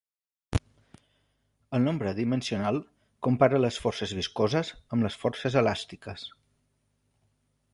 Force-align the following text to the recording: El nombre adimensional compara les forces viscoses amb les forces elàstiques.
El 1.77 1.83
nombre 1.87 2.09
adimensional 2.11 2.79
compara 3.27 3.59
les 3.61 3.77
forces 3.83 4.15
viscoses 4.21 4.73
amb 4.97 5.07
les 5.09 5.19
forces 5.27 5.59
elàstiques. 5.63 6.25